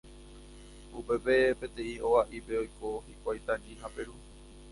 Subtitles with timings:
[0.99, 4.19] Upépe peteĩ oga'ípe oiko hikuái Tani ha Peru